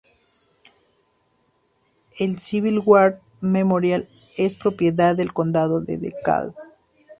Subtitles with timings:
[2.17, 6.55] El Civil War Memorial es propiedad del condado de DeKalb.